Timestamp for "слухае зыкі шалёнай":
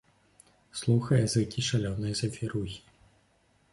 0.79-2.17